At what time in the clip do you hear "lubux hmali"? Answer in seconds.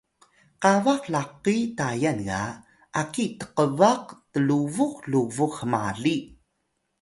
5.11-6.17